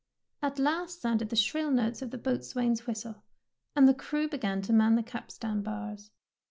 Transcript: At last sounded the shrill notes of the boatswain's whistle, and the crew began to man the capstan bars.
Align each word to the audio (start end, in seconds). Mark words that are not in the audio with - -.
At 0.41 0.57
last 0.57 0.99
sounded 0.99 1.29
the 1.29 1.35
shrill 1.35 1.69
notes 1.69 2.01
of 2.01 2.09
the 2.09 2.17
boatswain's 2.17 2.87
whistle, 2.87 3.21
and 3.75 3.87
the 3.87 3.93
crew 3.93 4.27
began 4.27 4.63
to 4.63 4.73
man 4.73 4.95
the 4.95 5.03
capstan 5.03 5.61
bars. 5.61 6.09